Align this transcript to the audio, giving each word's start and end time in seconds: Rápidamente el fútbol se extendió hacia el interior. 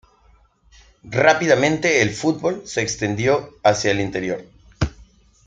Rápidamente 1.11 2.01
el 2.01 2.09
fútbol 2.09 2.63
se 2.65 2.81
extendió 2.81 3.51
hacia 3.63 3.91
el 3.91 4.01
interior. 4.01 4.43